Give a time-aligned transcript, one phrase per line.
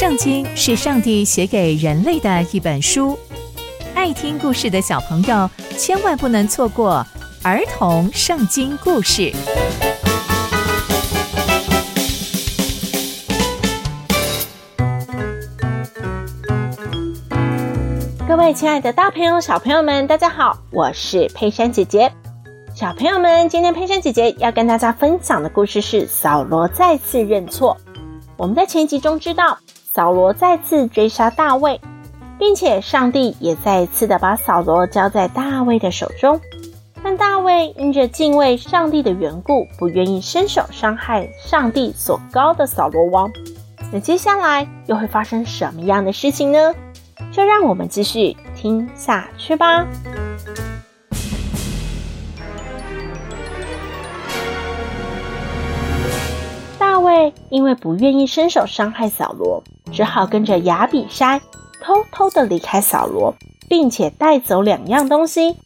[0.00, 3.18] 圣经是上帝写给人类的一本书，
[3.94, 7.06] 爱听故事的小朋友千万不能错过
[7.42, 9.30] 儿童圣经故事。
[18.26, 22.10] 各位亲爱的大朋友、小朋友们，大家好，我是佩珊姐姐。
[22.74, 27.76] 小朋友们，今天佩珊姐姐要跟大家分享的故事是扫罗再次认错。
[28.38, 29.58] 我们在前集中知道。
[29.92, 31.80] 扫罗再次追杀大卫，
[32.38, 36.40] 并且上帝也再一次的把扫罗交在大卫的手中。
[37.02, 43.28] 但大卫因着敬畏上帝的缘故，不愿意伸手伤害上帝所膏的扫罗王。
[43.92, 46.72] 那接下来又会发生什么样的事情呢？
[47.32, 49.84] 就让我们继续听下去吧。
[57.48, 59.62] 因为不愿意伸手伤害扫罗。
[59.92, 61.40] 只好跟着亚比筛
[61.82, 63.34] 偷偷的离开扫罗，
[63.68, 65.56] 并且带走两样东西，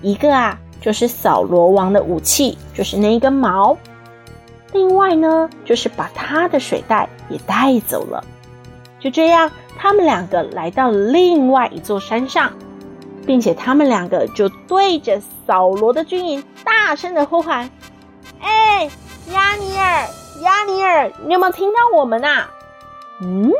[0.00, 3.76] 一个啊就是扫罗王的武器，就是那一根矛；
[4.72, 8.24] 另外呢，就是把他的水袋也带走了。
[8.98, 12.50] 就这样，他们两个来到了另外一座山上，
[13.26, 17.70] 并且他们两个就对着扫罗的军营大声的呼喊
[18.40, 18.88] ：“哎，
[19.32, 20.08] 亚尼尔，
[20.40, 22.50] 押尼尔，你有没有听到我们啊？”
[23.20, 23.50] 嗯，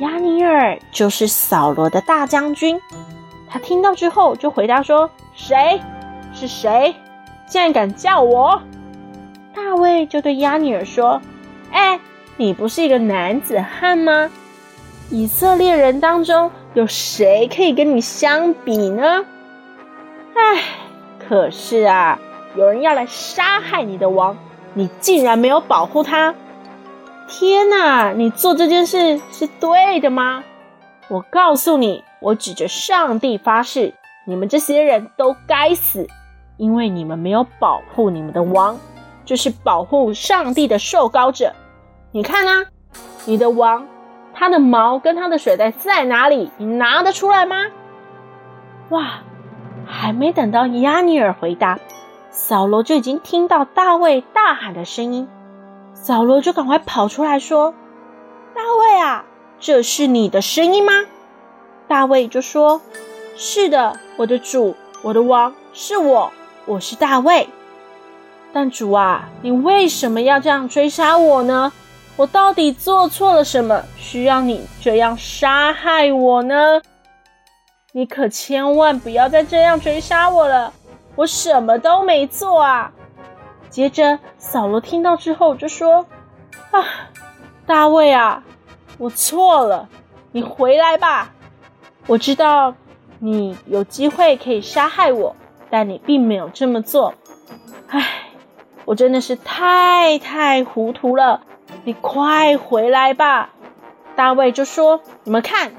[0.00, 2.80] 亚尼尔就是扫罗的大将军。
[3.50, 5.80] 他听到之后就回答说：“谁？
[6.34, 6.94] 是谁？
[7.46, 8.60] 竟然敢叫我？”
[9.56, 11.20] 大卫就对亚尼尔说
[11.72, 11.98] ：“哎，
[12.36, 14.30] 你不是一个男子汉吗？
[15.10, 19.24] 以色列人当中有谁可以跟你相比呢？
[20.34, 20.62] 哎，
[21.26, 22.18] 可是啊，
[22.54, 24.36] 有人要来杀害你的王，
[24.74, 26.34] 你竟然没有保护他。”
[27.28, 30.42] 天哪，你做这件事是对的吗？
[31.08, 33.94] 我告诉你，我指着上帝发誓，
[34.26, 36.06] 你们这些人都该死，
[36.56, 38.78] 因为你们没有保护你们的王，
[39.24, 41.52] 就是保护上帝的受膏者。
[42.12, 42.66] 你看啊，
[43.26, 43.86] 你的王，
[44.32, 46.50] 他的毛跟他的水袋在哪里？
[46.56, 47.66] 你拿得出来吗？
[48.88, 49.20] 哇，
[49.84, 51.78] 还没等到押尼尔回答，
[52.30, 55.28] 扫罗就已经听到大卫大喊的声音。
[55.94, 57.74] 扫罗就赶快跑出来说
[58.54, 59.24] ：“大卫啊，
[59.58, 60.92] 这是你的声音吗？”
[61.88, 62.80] 大卫就说
[63.36, 66.30] ：“是的，我的主，我的王，是我，
[66.66, 67.48] 我是大卫。
[68.52, 71.72] 但主啊，你为什么要这样追杀我呢？
[72.16, 76.80] 我到底做错了什么，需要你这样杀害我呢？
[77.92, 80.72] 你可千万不要再这样追杀我了，
[81.18, 82.92] 我什么都没做啊！”
[83.68, 86.06] 接着，扫罗听到之后就说
[86.70, 86.84] ：“啊，
[87.66, 88.44] 大卫啊，
[88.98, 89.88] 我错了，
[90.30, 91.32] 你回来吧。
[92.06, 92.74] 我知道
[93.18, 95.34] 你有机会可以杀害我，
[95.68, 97.14] 但你并没有这么做。
[97.88, 98.30] 唉，
[98.84, 101.42] 我真的是太太糊涂了。
[101.82, 103.50] 你快回来吧。”
[104.14, 105.72] 大卫就说：“你们看，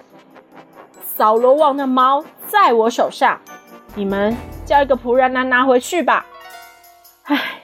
[1.01, 3.39] 扫罗王的矛在我手上，
[3.95, 4.35] 你们
[4.69, 6.27] 叫一个仆人来拿回去吧。”
[7.25, 7.55] 唉。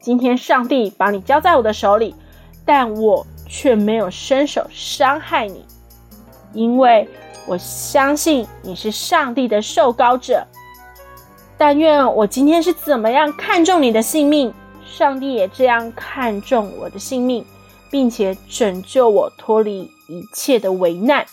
[0.00, 2.14] 今天上帝把你交在我的手里，
[2.64, 5.66] 但我却没有伸手伤害你，
[6.54, 7.06] 因为
[7.46, 10.46] 我相信你是上帝的受膏者。
[11.58, 14.54] 但愿我今天是怎么样看重你的性命，
[14.86, 17.44] 上帝也这样看重我的性命，
[17.90, 21.26] 并且拯救我脱离一切的危难。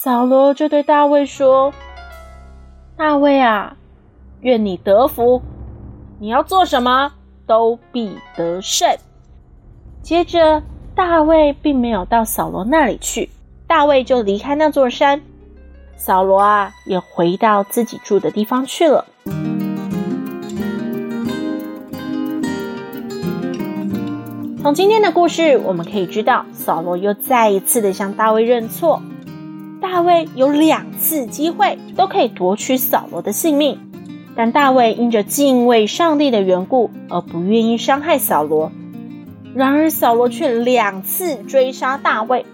[0.00, 1.74] 扫罗就对大卫说
[3.02, 3.76] ：“大卫啊，
[4.42, 5.42] 愿你得福。
[6.20, 7.14] 你要做什么？”
[7.48, 8.96] 都必得胜。
[10.02, 10.62] 接着，
[10.94, 13.28] 大卫并没有到扫罗那里去，
[13.66, 15.20] 大卫就离开那座山。
[15.96, 19.04] 扫罗啊，也回到自己住的地方去了。
[24.62, 29.02] 从今天的故事，我们可以知道，扫罗又再一次的向大卫认错。
[29.82, 33.78] 大卫有两次机会都可以夺取扫罗的性命。
[34.34, 38.72] 但大卫因着敬畏上帝的缘故，而不愿意伤害扫罗。
[39.54, 42.46] 然而扫罗却两次追杀大卫。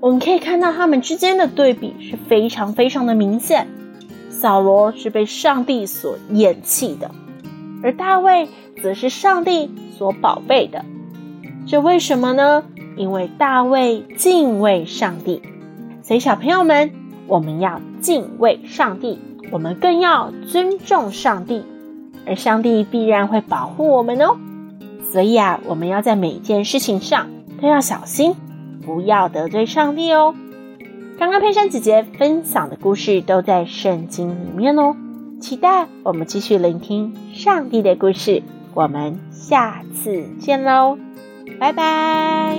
[0.00, 3.66] 我们可以看到他们之间的对比是非常非常的明显。
[4.28, 7.10] 扫罗是被上帝所厌弃的，
[7.82, 8.48] 而大卫
[8.82, 10.84] 则是上帝所宝贝的。
[11.66, 12.64] 这为什么呢？
[12.98, 15.40] 因为大卫敬畏上帝。
[16.06, 16.92] 所以小朋友们
[17.26, 19.18] 我们要敬畏上帝
[19.50, 21.64] 我们更要尊重上帝
[22.24, 24.36] 而上帝必然会保护我们哦。
[25.10, 27.28] 所以啊我们要在每一件事情上
[27.60, 28.36] 都要小心
[28.84, 30.34] 不要得罪上帝哦。
[31.18, 34.94] 刚刚佩珊姐姐分享的故事都在圣经里面哦。
[35.40, 38.42] 期待我们继续聆听上帝的故事
[38.74, 40.98] 我们下次见喽。
[41.58, 42.56] 拜拜。